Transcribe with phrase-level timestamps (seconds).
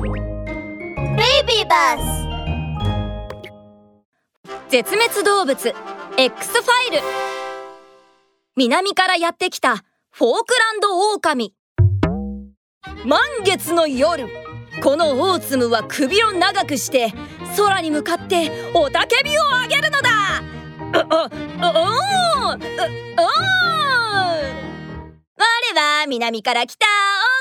[0.00, 0.10] ベイ
[1.44, 2.00] ビーバス
[4.68, 5.74] 絶滅動物
[6.16, 7.02] X ファイル。
[8.54, 11.52] 南からやってきたフォークランドオオカミ
[13.04, 14.28] 満月の夜
[14.82, 17.12] このオーツムは首を長くして
[17.56, 20.10] 空に向かって雄たけびを上げるのだ。
[20.94, 21.04] うう
[21.60, 21.70] おお
[22.44, 22.60] お我
[25.74, 27.38] は南から来たオ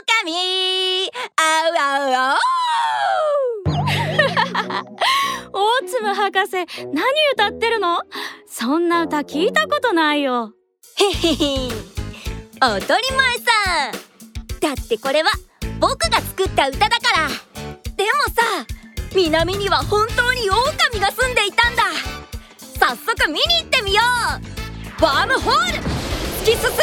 [6.07, 7.03] 大粒博士何
[7.33, 8.01] 歌ってるの？
[8.47, 10.53] そんな歌聞いたことないよ。
[10.95, 11.69] へへへ。
[12.61, 13.43] 当たり前さ
[14.61, 15.31] だってこれは
[15.81, 17.27] 僕が作った歌だから。
[17.97, 18.65] でもさ
[19.13, 21.83] 南には本当に狼が住んでいたんだ。
[22.79, 24.01] 早速見に行ってみよ
[24.99, 25.03] う。
[25.03, 25.83] ワームホール。
[26.39, 26.69] 突き進む。
[26.69, 26.77] ス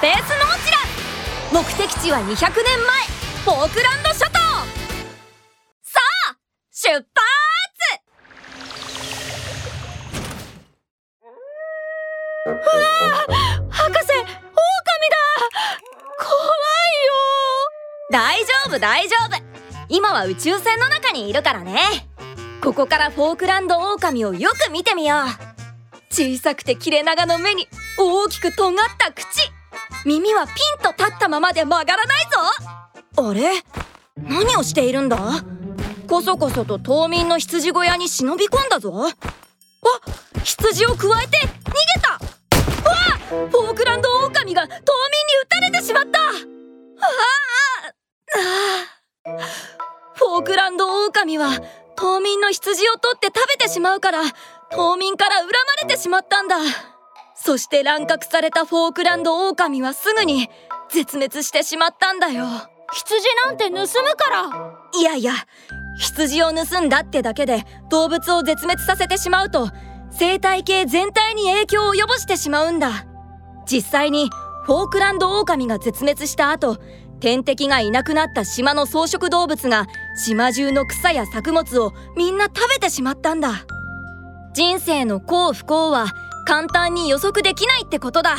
[0.00, 2.46] ペースノーチラ目的地は200年前。
[3.44, 4.38] フォークランド諸島。
[5.82, 6.00] さ
[6.30, 6.36] あ
[6.72, 7.35] 出発
[12.56, 14.32] 博士狼だ
[16.18, 17.12] 怖いよ
[18.10, 19.36] 大丈夫大丈夫。
[19.88, 21.80] 今は宇宙船の中にいるからね。
[22.62, 25.20] ここからフォークランドオオカミをよく見てみよう。
[26.10, 27.68] 小さくて切れ長の目に
[27.98, 29.24] 大きく尖った口。
[30.04, 33.28] 耳はピンと立ったままで曲がらないぞ。
[33.28, 33.62] あれ？
[34.16, 35.18] 何をしているんだ？
[36.08, 39.08] こそこそと島民の羊小屋に忍び込んだぞ。
[39.08, 39.12] あ
[40.42, 41.50] 羊をくわえて逃げ
[42.02, 42.15] た！
[42.86, 44.84] わあフォークランドオオカミが島民に
[45.42, 46.18] 撃たれてしまった。
[46.20, 46.22] あ
[49.24, 49.36] あ。
[50.14, 51.50] フォークランドオオカミは
[51.96, 54.22] 島民の羊を取って食べてしまうから
[54.70, 56.56] 島民から恨まれてしまったんだ。
[57.34, 60.48] そして乱獲されたフォークランドオオカミはすぐに
[60.90, 62.44] 絶滅してしまったんだよ。
[62.92, 64.50] 羊なんて盗むから。
[64.98, 65.32] いやいや
[65.98, 69.68] 羊を盗んだってだけで動物を絶滅させてしまうと
[70.18, 73.06] 生態系全体に影響を及ぼしてしまうんだ。
[73.66, 74.30] 実際に
[74.64, 76.78] フォークランドオオカミが絶滅した後
[77.20, 79.86] 天敵がいなくなった島の草食動物が
[80.16, 83.66] 島中の草や作物をみんな食べてしまったんだ。
[84.54, 86.06] 人生の幸不幸は
[86.46, 88.30] 簡単に予測できないってことだ。
[88.30, 88.36] は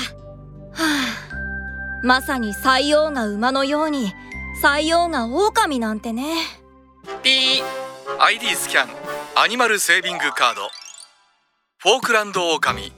[0.77, 1.27] あ。
[2.03, 4.13] まさに採用が馬のように
[4.63, 6.33] 採用が狼なんてね。
[7.23, 7.63] ピー
[8.19, 8.89] ID スキャン
[9.35, 10.76] アニマルセービングカード。
[11.79, 12.91] フォークランドオオカミ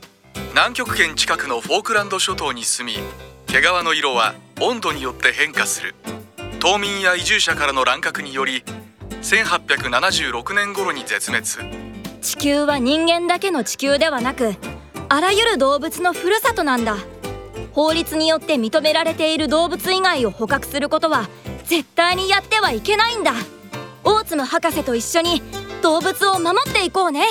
[0.51, 2.97] 南極圏近くのフォークランド諸島に住み
[3.45, 5.95] 毛皮の色は温度によって変化する。
[6.61, 8.63] 島民や移住者からの乱獲により
[9.21, 11.45] 1876年頃に絶滅。
[12.21, 14.55] 地球は人間だけの地球ではなく
[15.09, 16.95] あらゆる動物のふるさとなんだ。
[17.73, 21.27] 法律によって認められている動物以外を捕獲することは
[21.65, 23.33] 絶対にやってはいけないんだ。
[24.05, 25.41] 大津の博士と一緒に
[25.81, 27.27] 動物を守っていこうね。